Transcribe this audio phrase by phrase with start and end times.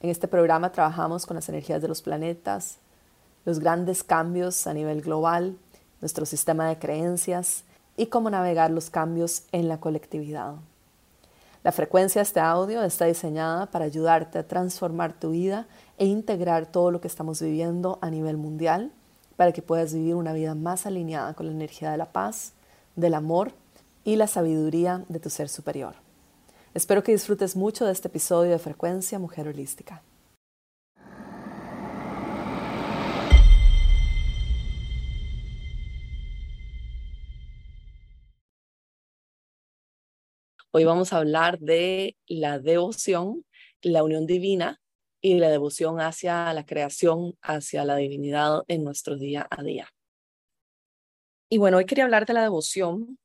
[0.00, 2.78] En este programa trabajamos con las energías de los planetas,
[3.44, 5.56] los grandes cambios a nivel global,
[6.00, 7.64] nuestro sistema de creencias
[7.96, 10.54] y cómo navegar los cambios en la colectividad.
[11.64, 15.66] La frecuencia de este audio está diseñada para ayudarte a transformar tu vida
[15.98, 18.92] e integrar todo lo que estamos viviendo a nivel mundial
[19.36, 22.52] para que puedas vivir una vida más alineada con la energía de la paz,
[22.94, 23.52] del amor
[24.04, 26.07] y la sabiduría de tu ser superior.
[26.78, 30.04] Espero que disfrutes mucho de este episodio de Frecuencia Mujer Holística.
[40.70, 43.44] Hoy vamos a hablar de la devoción,
[43.82, 44.80] la unión divina
[45.20, 49.88] y la devoción hacia la creación, hacia la divinidad en nuestro día a día.
[51.48, 53.18] Y bueno, hoy quería hablar de la devoción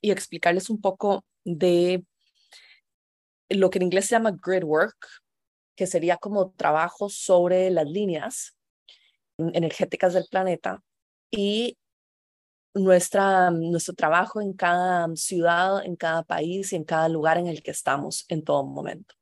[0.00, 2.02] y explicarles un poco de
[3.48, 4.96] lo que en inglés se llama grid work,
[5.76, 8.56] que sería como trabajo sobre las líneas
[9.38, 10.82] energéticas del planeta
[11.30, 11.78] y
[12.74, 17.62] nuestra, nuestro trabajo en cada ciudad, en cada país y en cada lugar en el
[17.62, 19.17] que estamos en todo momento.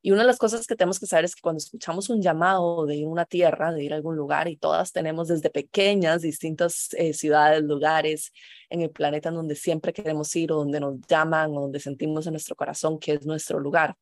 [0.00, 2.86] Y una de las cosas que tenemos que saber es que cuando escuchamos un llamado
[2.86, 6.22] de ir a una tierra, de ir a algún lugar, y todas tenemos desde pequeñas
[6.22, 8.32] distintas eh, ciudades, lugares
[8.70, 12.26] en el planeta en donde siempre queremos ir o donde nos llaman o donde sentimos
[12.26, 13.96] en nuestro corazón que es nuestro lugar,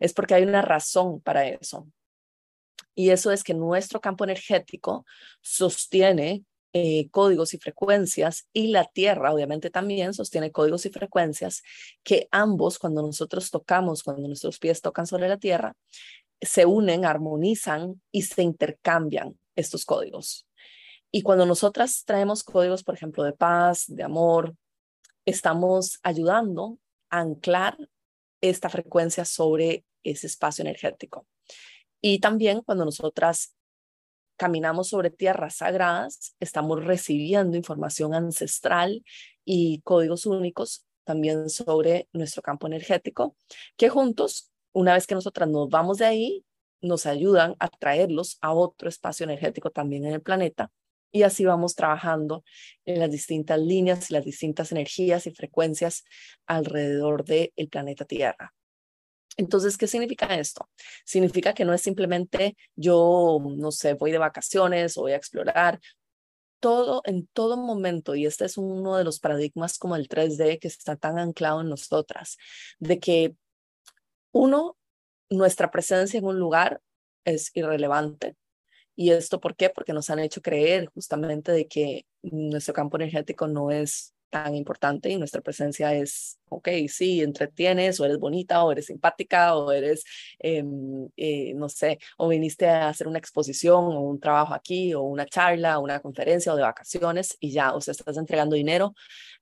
[0.00, 1.86] es porque hay una razón para eso.
[2.94, 5.06] Y eso es que nuestro campo energético
[5.40, 11.62] sostiene eh, códigos y frecuencias y la Tierra obviamente también sostiene códigos y frecuencias
[12.02, 15.76] que ambos cuando nosotros tocamos, cuando nuestros pies tocan sobre la Tierra,
[16.40, 20.46] se unen, armonizan y se intercambian estos códigos.
[21.10, 24.56] Y cuando nosotras traemos códigos, por ejemplo, de paz, de amor,
[25.26, 26.78] estamos ayudando
[27.10, 27.76] a anclar
[28.40, 31.26] esta frecuencia sobre ese espacio energético.
[32.00, 33.54] Y también cuando nosotras
[34.42, 39.04] caminamos sobre tierras sagradas, estamos recibiendo información ancestral
[39.44, 43.36] y códigos únicos también sobre nuestro campo energético,
[43.76, 46.44] que juntos, una vez que nosotras nos vamos de ahí,
[46.80, 50.72] nos ayudan a traerlos a otro espacio energético también en el planeta.
[51.12, 52.42] Y así vamos trabajando
[52.84, 56.02] en las distintas líneas y las distintas energías y frecuencias
[56.46, 58.52] alrededor del planeta Tierra.
[59.36, 60.68] Entonces, ¿qué significa esto?
[61.04, 65.80] Significa que no es simplemente yo, no sé, voy de vacaciones o voy a explorar.
[66.60, 70.68] Todo, en todo momento, y este es uno de los paradigmas como el 3D que
[70.68, 72.36] está tan anclado en nosotras,
[72.78, 73.34] de que
[74.32, 74.76] uno,
[75.28, 76.80] nuestra presencia en un lugar
[77.24, 78.36] es irrelevante.
[78.94, 79.70] ¿Y esto por qué?
[79.70, 85.10] Porque nos han hecho creer justamente de que nuestro campo energético no es tan importante
[85.10, 90.04] y nuestra presencia es, ok, sí, entretienes o eres bonita o eres simpática o eres,
[90.38, 95.02] em, eh, no sé, o viniste a hacer una exposición o un trabajo aquí o
[95.02, 98.94] una charla o una conferencia o de vacaciones y ya, o sea, estás entregando dinero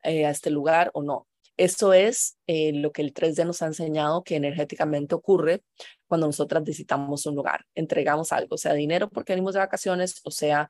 [0.02, 1.28] eh, a este lugar o no.
[1.56, 5.62] Eso es eh, lo que el 3D nos ha enseñado que energéticamente ocurre
[6.08, 10.68] cuando nosotras visitamos un lugar, entregamos algo, sea dinero porque venimos de vacaciones, o sea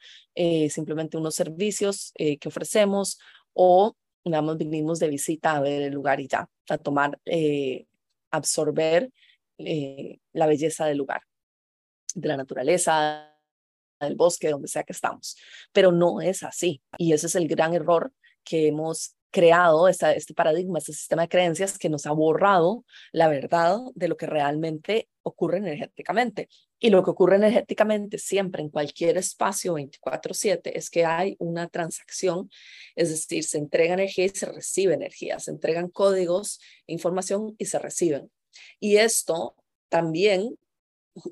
[0.68, 3.18] simplemente unos servicios que ofrecemos
[3.52, 3.94] o
[4.24, 7.86] digamos, vinimos de visita a ver el lugar y ya, a tomar, eh,
[8.30, 9.10] absorber
[9.58, 11.22] eh, la belleza del lugar,
[12.14, 13.36] de la naturaleza,
[14.00, 15.36] del bosque, donde sea que estamos.
[15.72, 16.82] Pero no es así.
[16.98, 18.12] Y ese es el gran error
[18.44, 23.78] que hemos creado, este paradigma, este sistema de creencias que nos ha borrado la verdad
[23.94, 26.48] de lo que realmente ocurre energéticamente.
[26.78, 32.50] Y lo que ocurre energéticamente siempre en cualquier espacio 24/7 es que hay una transacción,
[32.96, 37.78] es decir, se entrega energía y se recibe energía, se entregan códigos, información y se
[37.78, 38.30] reciben.
[38.78, 39.56] Y esto
[39.88, 40.56] también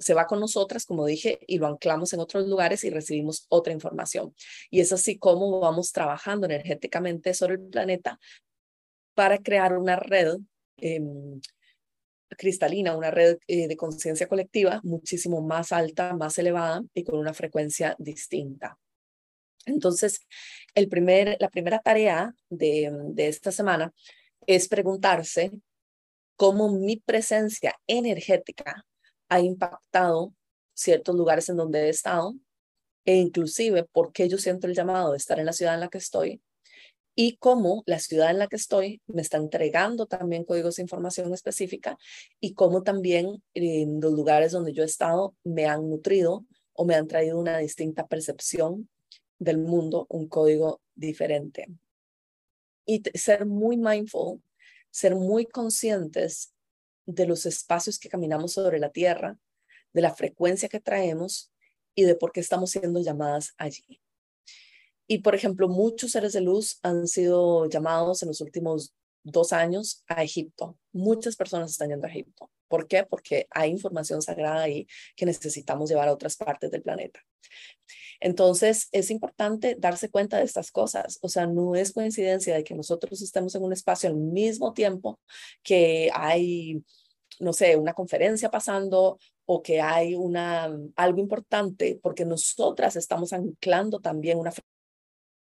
[0.00, 3.72] se va con nosotras, como dije, y lo anclamos en otros lugares y recibimos otra
[3.72, 4.34] información.
[4.70, 8.18] Y es así como vamos trabajando energéticamente sobre el planeta
[9.14, 10.36] para crear una red
[10.76, 11.40] em,
[12.36, 17.34] cristalina, una red eh, de conciencia colectiva muchísimo más alta, más elevada y con una
[17.34, 18.78] frecuencia distinta.
[19.66, 20.20] Entonces,
[20.74, 23.92] el primer, la primera tarea de, de esta semana
[24.46, 25.52] es preguntarse
[26.36, 28.86] cómo mi presencia energética
[29.28, 30.34] ha impactado
[30.74, 32.34] ciertos lugares en donde he estado
[33.04, 35.88] e inclusive por qué yo siento el llamado de estar en la ciudad en la
[35.88, 36.42] que estoy
[37.14, 41.34] y cómo la ciudad en la que estoy me está entregando también códigos de información
[41.34, 41.98] específica
[42.38, 46.94] y cómo también en los lugares donde yo he estado me han nutrido o me
[46.94, 48.88] han traído una distinta percepción
[49.40, 51.66] del mundo, un código diferente.
[52.86, 54.40] Y ser muy mindful,
[54.90, 56.52] ser muy conscientes
[57.08, 59.38] de los espacios que caminamos sobre la tierra,
[59.94, 61.50] de la frecuencia que traemos
[61.94, 64.02] y de por qué estamos siendo llamadas allí.
[65.06, 70.04] Y, por ejemplo, muchos seres de luz han sido llamados en los últimos dos años
[70.08, 70.78] a Egipto.
[70.92, 72.50] Muchas personas están yendo a Egipto.
[72.68, 73.04] ¿Por qué?
[73.04, 74.86] Porque hay información sagrada ahí
[75.16, 77.20] que necesitamos llevar a otras partes del planeta.
[78.20, 81.18] Entonces, es importante darse cuenta de estas cosas.
[81.22, 85.20] O sea, no es coincidencia de que nosotros estemos en un espacio al mismo tiempo
[85.62, 86.82] que hay,
[87.38, 94.00] no sé, una conferencia pasando o que hay una, algo importante, porque nosotras estamos anclando
[94.00, 94.52] también una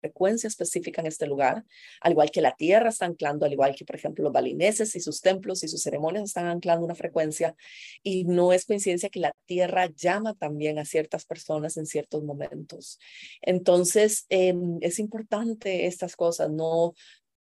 [0.01, 1.65] frecuencia específica en este lugar,
[2.01, 5.01] al igual que la tierra está anclando, al igual que, por ejemplo, los balineses y
[5.01, 7.55] sus templos y sus ceremonias están anclando una frecuencia,
[8.03, 12.99] y no es coincidencia que la tierra llama también a ciertas personas en ciertos momentos.
[13.43, 16.95] Entonces, em, es importante estas cosas, no,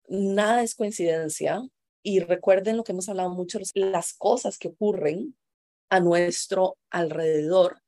[0.07, 1.62] nada es coincidencia.
[2.06, 5.36] Y recuerden lo que hemos hablado mucho, las cosas que ocurren
[5.90, 7.81] a nuestro alrededor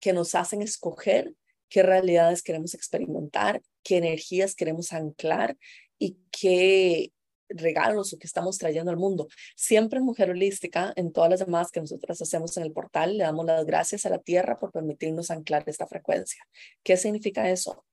[0.00, 1.34] que nos hacen escoger
[1.68, 5.56] qué realidades queremos experimentar, qué energías queremos anclar
[5.98, 7.12] y qué
[7.48, 9.28] regalos o que estamos trayendo al mundo.
[9.56, 13.24] Siempre en Mujer Holística, en todas las demás que nosotras hacemos en el portal, le
[13.24, 16.46] damos las gracias a la Tierra por permitirnos anclar esta frecuencia.
[16.82, 17.84] ¿Qué significa eso?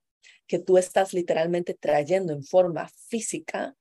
[0.46, 3.74] Que tú estás literalmente trayendo en forma física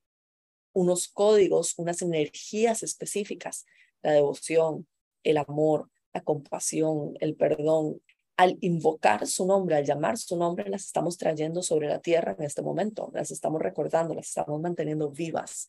[0.73, 3.65] unos códigos, unas energías específicas,
[4.01, 4.87] la devoción,
[5.23, 8.01] el amor, la compasión, el perdón,
[8.37, 12.45] al invocar su nombre, al llamar su nombre, las estamos trayendo sobre la tierra en
[12.45, 15.67] este momento, las estamos recordando, las estamos manteniendo vivas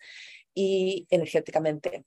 [0.55, 2.05] y energéticamente.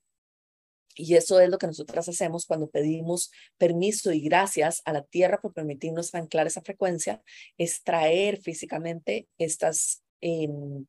[0.96, 5.40] Y eso es lo que nosotras hacemos cuando pedimos permiso y gracias a la tierra
[5.40, 7.22] por permitirnos anclar esa frecuencia,
[7.58, 10.86] es traer físicamente estas, em,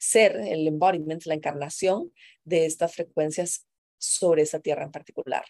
[0.00, 5.44] ser el embodiment, la encarnación de estas frecuencias sobre esa tierra en particular.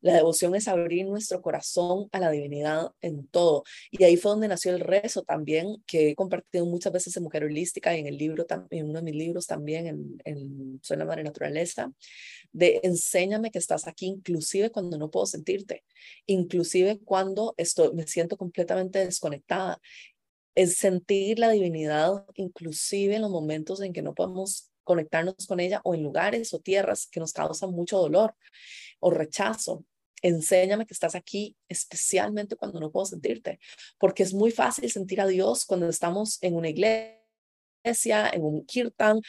[0.00, 3.64] La devoción es abrir nuestro corazón a la divinidad en todo.
[3.90, 7.44] Y ahí fue donde nació el rezo también, que he compartido muchas veces en Mujer
[7.44, 11.22] Holística y en el libro, en uno de mis libros también, en, en la Madre
[11.22, 11.92] Naturaleza,
[12.52, 15.84] de enséñame que estás aquí, inclusive cuando no puedo sentirte,
[16.26, 19.80] inclusive cuando estoy, me siento completamente desconectada.
[20.54, 25.80] Es sentir la divinidad, inclusive en los momentos en que no podemos conectarnos con ella
[25.84, 28.34] o en lugares o tierras que nos causan mucho dolor
[28.98, 29.84] o rechazo.
[30.22, 33.58] Enséñame que estás aquí, especialmente cuando no puedo sentirte,
[33.98, 39.20] porque es muy fácil sentir a Dios cuando estamos en una iglesia, en un kirtan,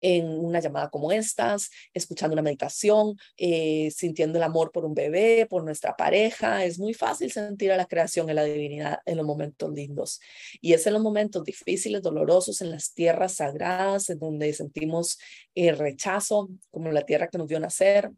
[0.00, 5.46] en una llamada como estas, escuchando una meditación, eh, sintiendo el amor por un bebé,
[5.48, 6.64] por nuestra pareja.
[6.64, 10.20] Es muy fácil sentir a la creación y la divinidad en los momentos lindos.
[10.60, 15.18] Y es en los momentos difíciles, dolorosos, en las tierras sagradas, en donde sentimos
[15.54, 18.10] el rechazo, como la tierra que nos vio nacer,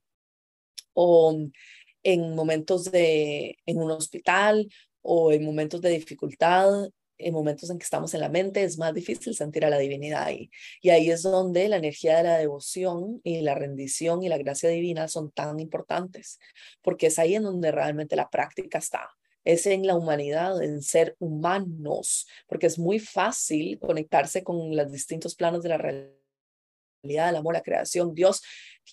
[0.92, 1.36] o
[2.02, 4.68] en momentos de, en un hospital
[5.02, 8.94] o en momentos de dificultad, en momentos en que estamos en la mente, es más
[8.94, 10.50] difícil sentir a la divinidad ahí.
[10.80, 14.70] Y ahí es donde la energía de la devoción y la rendición y la gracia
[14.70, 16.38] divina son tan importantes,
[16.82, 19.10] porque es ahí en donde realmente la práctica está.
[19.44, 25.34] Es en la humanidad, en ser humanos, porque es muy fácil conectarse con los distintos
[25.34, 26.17] planos de la realidad
[27.02, 28.42] el amor, la creación, Dios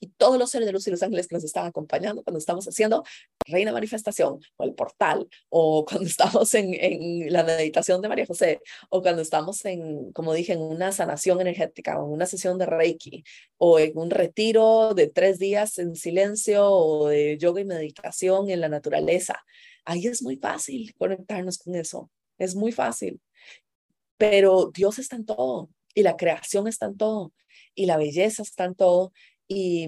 [0.01, 2.65] y todos los seres de luz y los ángeles que nos están acompañando cuando estamos
[2.67, 3.03] haciendo
[3.45, 8.61] Reina Manifestación o el portal o cuando estamos en, en la meditación de María José
[8.89, 12.65] o cuando estamos en, como dije, en una sanación energética o en una sesión de
[12.65, 13.23] Reiki
[13.57, 18.61] o en un retiro de tres días en silencio o de yoga y meditación en
[18.61, 19.43] la naturaleza.
[19.85, 22.09] Ahí es muy fácil conectarnos con eso.
[22.37, 23.21] Es muy fácil.
[24.17, 27.33] Pero Dios está en todo y la creación está en todo
[27.75, 29.13] y la belleza está en todo
[29.47, 29.87] y,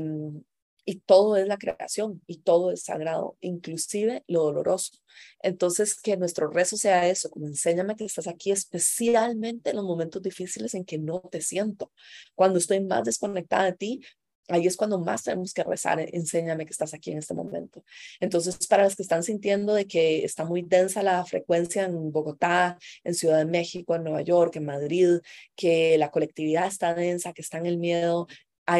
[0.85, 4.93] y todo es la creación y todo es sagrado, inclusive lo doloroso.
[5.41, 10.21] Entonces, que nuestro rezo sea eso, como enséñame que estás aquí especialmente en los momentos
[10.21, 11.91] difíciles en que no te siento.
[12.35, 14.01] Cuando estoy más desconectada de ti,
[14.47, 17.83] ahí es cuando más tenemos que rezar, enséñame que estás aquí en este momento.
[18.19, 22.77] Entonces, para los que están sintiendo de que está muy densa la frecuencia en Bogotá,
[23.03, 25.19] en Ciudad de México, en Nueva York, en Madrid,
[25.55, 28.27] que la colectividad está densa, que está en el miedo,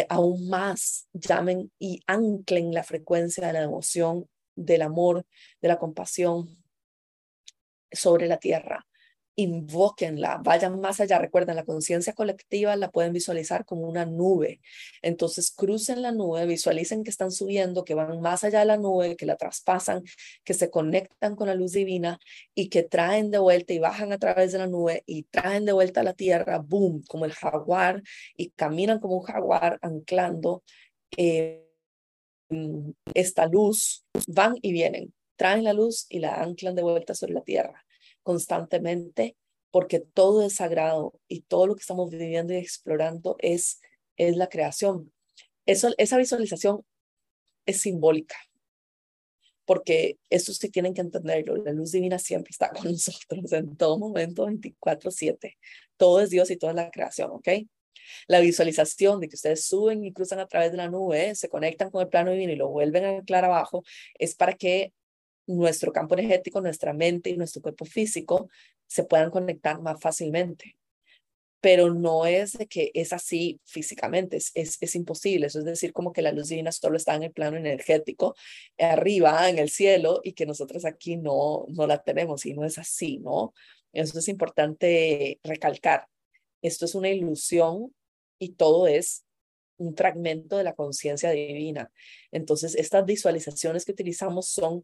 [0.10, 5.26] aún más llamen y anclen la frecuencia de la emoción, del amor,
[5.62, 6.58] de la compasión
[7.92, 8.87] sobre la tierra
[9.38, 11.20] invóquenla, vayan más allá.
[11.20, 14.62] Recuerden, la conciencia colectiva la pueden visualizar como una nube.
[15.04, 19.16] Entonces, crucen la nube, visualicen que están subiendo, que van más allá de la nube,
[19.16, 20.04] que la traspasan,
[20.44, 22.20] que se conectan con la luz divina
[22.56, 25.74] y que traen de vuelta y bajan a través de la nube y traen de
[25.74, 28.02] vuelta a la tierra, boom, como el jaguar
[28.36, 30.64] y caminan como un jaguar anclando
[31.16, 31.64] eh,
[33.14, 37.42] esta luz, van y vienen, traen la luz y la anclan de vuelta sobre la
[37.42, 37.87] tierra
[38.28, 39.38] constantemente
[39.72, 43.80] porque todo es sagrado y todo lo que estamos viviendo y explorando es,
[44.18, 45.14] es la creación.
[45.66, 46.86] Eso, esa visualización
[47.66, 48.36] es simbólica,
[49.64, 51.56] porque eso sí tienen que entenderlo.
[51.56, 55.56] La luz divina siempre está con nosotros en todo momento, 24/7.
[55.96, 57.48] Todo es Dios y toda la creación, ¿ok?
[58.28, 61.92] La visualización de que ustedes suben y cruzan a través de la nube, se conectan
[61.92, 63.84] con el plano divino y lo vuelven a anclar abajo,
[64.16, 64.92] es para que
[65.48, 68.50] nuestro campo energético, nuestra mente y nuestro cuerpo físico
[68.86, 70.78] se puedan conectar más fácilmente.
[71.60, 75.48] Pero no es de que es así físicamente, es, es, imposible.
[75.48, 78.36] Eso es decir, como que la luz divina solo está en el plano energético,
[78.78, 82.78] arriba, en el cielo, y que nosotros aquí no, no la tenemos, y no es
[82.78, 83.54] así, ¿no?
[83.92, 86.08] Eso es importante recalcar.
[86.62, 87.94] Esto es una ilusión
[88.38, 89.26] y todo es
[89.78, 91.92] un fragmento de la conciencia divina.
[92.32, 94.84] Entonces, estas visualizaciones que utilizamos son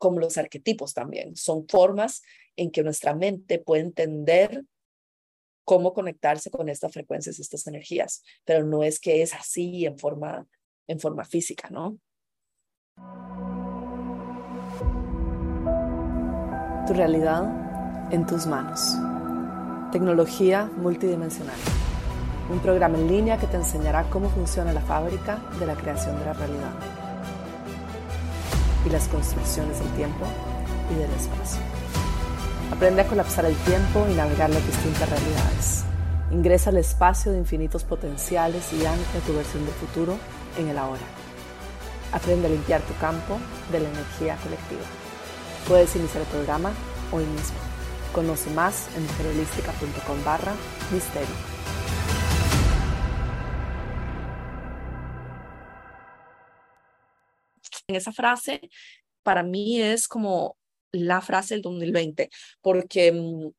[0.00, 1.36] como los arquetipos también.
[1.36, 2.22] Son formas
[2.56, 4.64] en que nuestra mente puede entender
[5.64, 10.46] cómo conectarse con estas frecuencias, estas energías, pero no es que es así en forma,
[10.88, 11.98] en forma física, ¿no?
[16.86, 18.80] Tu realidad en tus manos.
[19.92, 21.58] Tecnología multidimensional.
[22.50, 26.24] Un programa en línea que te enseñará cómo funciona la fábrica de la creación de
[26.24, 26.99] la realidad
[28.86, 30.26] y las construcciones del tiempo
[30.90, 31.60] y del espacio.
[32.72, 35.84] Aprende a colapsar el tiempo y navegar las distintas realidades.
[36.30, 40.16] Ingresa al espacio de infinitos potenciales y ancla tu versión del futuro
[40.56, 41.02] en el ahora.
[42.12, 43.38] Aprende a limpiar tu campo
[43.72, 44.82] de la energía colectiva.
[45.66, 46.72] Puedes iniciar el programa
[47.12, 47.58] hoy mismo.
[48.12, 50.52] Conoce más en mujerholística.com barra
[50.92, 51.59] misterio.
[57.96, 58.60] Esa frase,
[59.22, 60.56] para mí es como
[60.92, 62.30] la frase del 2020,
[62.60, 63.50] porque mm,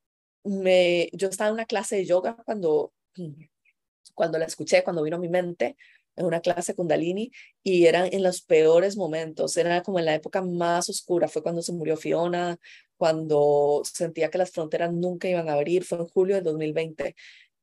[0.43, 2.93] me, yo estaba en una clase de yoga cuando,
[4.13, 5.77] cuando la escuché, cuando vino a mi mente,
[6.15, 7.31] en una clase con Dalini,
[7.63, 11.61] y eran en los peores momentos, era como en la época más oscura, fue cuando
[11.61, 12.57] se murió Fiona,
[12.97, 17.15] cuando sentía que las fronteras nunca iban a abrir, fue en julio del 2020,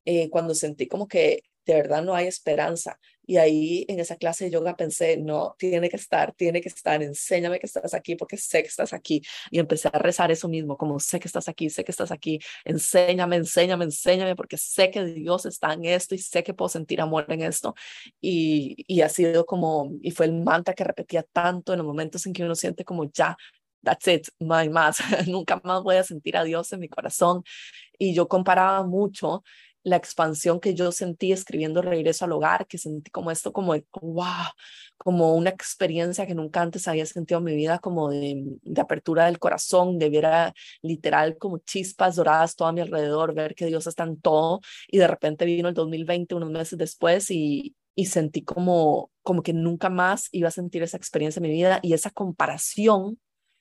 [0.07, 2.99] eh, cuando sentí como que de verdad no hay esperanza.
[3.29, 7.03] Y ahí en esa clase de yoga pensé, no, tiene que estar, tiene que estar,
[7.03, 9.21] enséñame que estás aquí porque sé que estás aquí.
[9.51, 12.41] Y empecé a rezar eso mismo, como sé que estás aquí, sé que estás aquí,
[12.65, 17.03] enséñame, enséñame, enséñame porque sé que Dios está en esto y sé que puedo sentir
[17.03, 17.75] amor en esto.
[18.19, 22.25] Y, y ha sido como, y fue el mantra que repetía tanto en los momentos
[22.25, 23.37] en que uno siente como ya,
[23.83, 27.45] that's it, no hay más, nunca más voy a sentir a Dios en mi corazón.
[27.99, 29.43] Y yo comparaba mucho
[29.83, 34.25] la expansión que yo sentí escribiendo Regreso al Hogar, que sentí como esto, como wow,
[34.97, 39.27] como una experiencia que nunca antes había sentido en mi vida, como de, de apertura
[39.27, 43.87] del corazón, de ver literal como chispas doradas todo a mi alrededor, ver que Dios
[43.87, 48.43] está en todo, y de repente vino el 2020, unos meses después, y, y sentí
[48.43, 52.11] como, como que nunca más iba a sentir esa experiencia en mi vida, y esa
[52.11, 53.19] comparación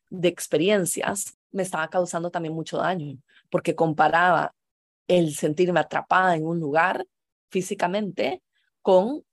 [0.09, 3.17] de experiencias me estaba causando también mucho daño,
[3.49, 4.53] porque comparaba
[5.07, 7.05] el sentirme atrapada en un lugar
[7.49, 8.41] físicamente
[8.81, 9.23] con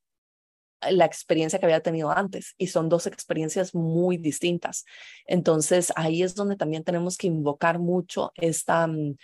[0.90, 4.84] la experiencia que había tenido antes y son dos experiencias muy distintas.
[5.26, 9.16] Entonces ahí es donde también tenemos que invocar mucho esta, mm,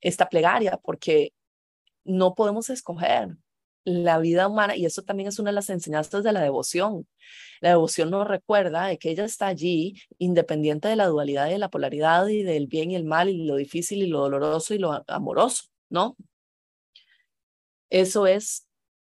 [0.00, 1.32] esta plegaria porque
[2.04, 3.36] no podemos escoger
[3.84, 7.06] la vida humana y eso también es una de las enseñanzas de la devoción.
[7.60, 11.58] La devoción nos recuerda de que ella está allí independiente de la dualidad y de
[11.58, 14.78] la polaridad y del bien y el mal y lo difícil y lo doloroso y
[14.78, 15.64] lo amoroso.
[15.90, 16.16] ¿No?
[17.90, 18.66] Eso es,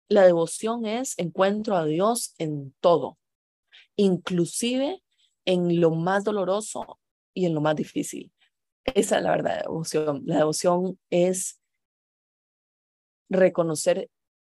[0.09, 3.19] la devoción es encuentro a Dios en todo,
[3.97, 5.02] inclusive
[5.45, 6.99] en lo más doloroso
[7.35, 8.33] y en lo más difícil.
[8.85, 10.23] Esa es la verdad de devoción.
[10.26, 11.61] La devoción es
[13.29, 14.11] reconocer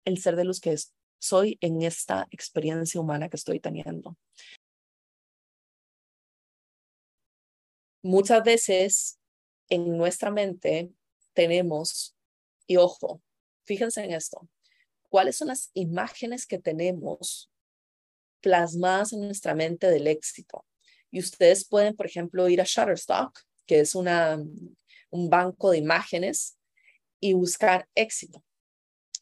[0.06, 0.76] el ser de luz que
[1.20, 4.16] soy en esta experiencia humana que estoy teniendo.
[8.04, 9.20] Muchas veces
[9.70, 10.92] en nuestra mente
[11.38, 12.18] tenemos,
[12.66, 13.22] y ojo,
[13.64, 14.50] fíjense en esto,
[15.08, 17.52] cuáles son las imágenes que tenemos
[18.42, 20.66] plasmadas en nuestra mente del éxito.
[21.12, 24.44] Y ustedes pueden, por ejemplo, ir a Shutterstock, que es una,
[25.12, 26.58] un banco de imágenes,
[27.20, 28.44] y buscar éxito.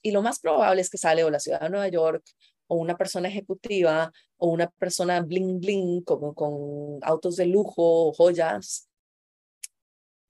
[0.02, 2.24] Y lo más probable es que sale o la ciudad de Nueva York,
[2.68, 8.88] o una persona ejecutiva, o una persona bling bling, como con autos de lujo, joyas.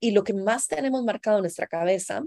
[0.00, 2.24] Y lo que más tenemos marcado en nuestra cabeza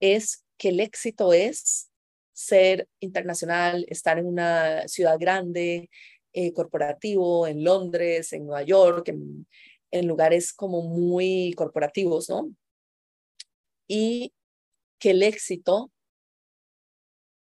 [0.00, 1.90] es que el éxito es
[2.32, 5.90] ser internacional, estar en una ciudad grande,
[6.32, 9.46] eh, corporativo, en Londres, en Nueva York, en,
[9.92, 12.52] en lugares como muy corporativos, ¿no?
[13.86, 14.34] Y
[14.98, 15.92] que el éxito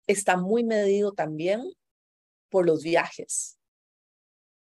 [0.07, 1.63] está muy medido también
[2.49, 3.57] por los viajes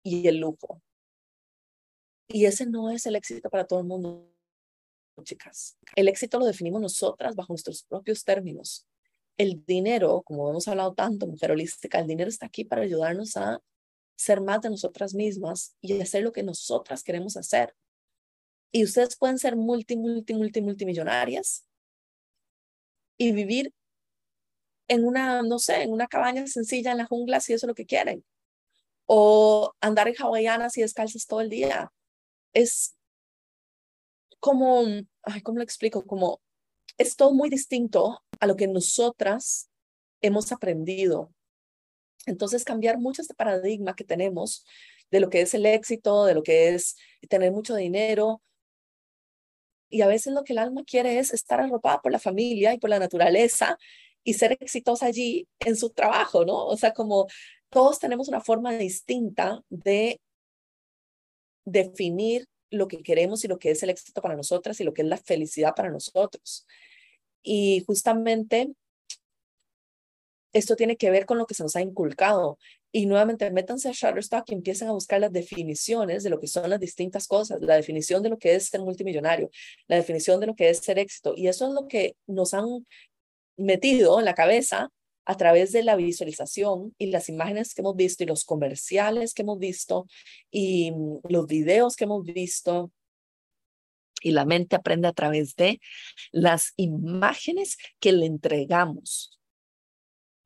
[0.04, 0.82] y el lujo.
[2.28, 4.30] Y ese no es el éxito para todo el mundo,
[5.24, 5.78] chicas.
[5.96, 8.86] El éxito lo definimos nosotras bajo nuestros propios términos.
[9.38, 13.62] El dinero, como hemos hablado tanto, mujer holística, el dinero está aquí para ayudarnos a
[14.16, 17.76] ser más de nosotras mismas y hacer lo que nosotras queremos hacer.
[18.72, 21.66] Y ustedes pueden ser multi, multi, multi, multimillonarias
[23.18, 23.74] y vivir
[24.88, 27.76] en una, no sé, en una cabaña sencilla en la jungla si eso es lo
[27.76, 28.26] que quieren.
[29.06, 31.92] O andar en hawaianas y descalzas todo el día.
[32.58, 32.98] Es
[34.40, 34.84] como,
[35.22, 36.08] ay, ¿cómo lo explico?
[36.08, 36.42] Como
[36.98, 39.70] es todo muy distinto a lo que nosotras
[40.22, 41.32] hemos aprendido.
[42.26, 44.66] Entonces, cambiar mucho este paradigma que tenemos
[45.12, 46.96] de lo que es el éxito, de lo que es
[47.30, 48.42] tener mucho dinero,
[49.90, 52.80] y a veces lo que el alma quiere es estar arropada por la familia y
[52.80, 53.78] por la naturaleza
[54.24, 56.66] y ser exitosa allí en su trabajo, ¿no?
[56.66, 57.28] O sea, como
[57.70, 60.20] todos tenemos una forma distinta de
[61.68, 65.02] definir lo que queremos y lo que es el éxito para nosotras y lo que
[65.02, 66.66] es la felicidad para nosotros.
[67.44, 68.74] Y justamente
[70.54, 72.58] esto tiene que ver con lo que se nos ha inculcado.
[72.92, 76.70] Y nuevamente, métanse a Shutterstock y empiecen a buscar las definiciones de lo que son
[76.70, 79.50] las distintas cosas, la definición de lo que es ser multimillonario,
[79.88, 81.34] la definición de lo que es ser éxito.
[81.36, 82.88] Y eso es lo que nos han
[83.58, 84.90] metido en la cabeza
[85.28, 89.42] a través de la visualización y las imágenes que hemos visto y los comerciales que
[89.44, 90.08] hemos visto
[90.50, 92.92] y mm, los videos que hemos visto.
[94.22, 95.80] Y la mente aprende a través de
[96.32, 99.38] las imágenes que le entregamos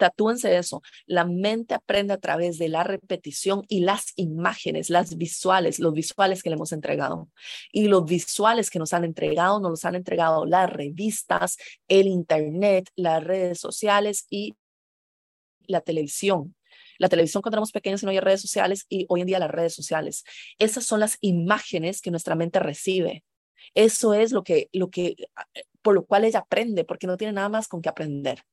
[0.02, 0.82] Tatúense eso.
[1.06, 6.42] La mente aprende a través de la repetición y las imágenes, las visuales, los visuales
[6.42, 7.30] que le hemos entregado.
[7.72, 12.90] Y los visuales que nos han entregado, nos los han entregado las revistas, el Internet,
[12.96, 14.56] las redes sociales y
[15.68, 16.56] la televisión.
[16.98, 19.74] La televisión cuando éramos pequeños no había redes sociales y hoy en día las redes
[19.74, 20.24] sociales.
[20.60, 23.24] Esas son las imágenes que nuestra mente recibe.
[23.74, 25.16] Eso es lo que, lo que,
[25.82, 28.44] por lo cual ella aprende, porque no tiene nada más con qué aprender.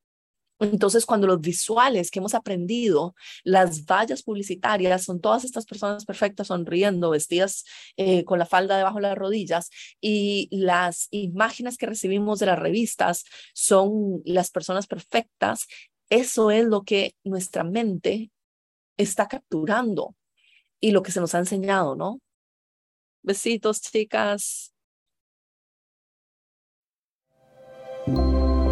[0.59, 6.47] Entonces, cuando los visuales que hemos aprendido, las vallas publicitarias, son todas estas personas perfectas
[6.47, 7.63] sonriendo, vestidas
[7.95, 9.69] eh, con la falda debajo de las rodillas,
[10.01, 15.65] y las imágenes que recibimos de las revistas son las personas perfectas,
[16.09, 18.31] eso es lo que nuestra mente
[18.97, 20.15] está capturando
[20.79, 22.19] y lo que se nos ha enseñado, ¿no?
[23.21, 24.73] Besitos, chicas.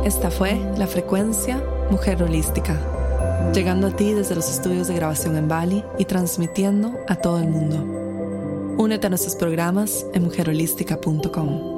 [0.03, 1.57] Esta fue la frecuencia
[1.91, 7.15] Mujer Holística, llegando a ti desde los estudios de grabación en Bali y transmitiendo a
[7.15, 7.77] todo el mundo.
[8.77, 11.76] Únete a nuestros programas en mujerholística.com.